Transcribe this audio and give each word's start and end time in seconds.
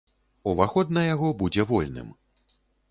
Уваход 0.51 0.93
на 0.97 1.05
яго 1.13 1.31
будзе 1.43 1.69
вольным. 1.75 2.13